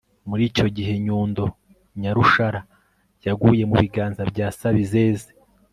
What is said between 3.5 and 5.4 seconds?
mu biganza bya sabizeze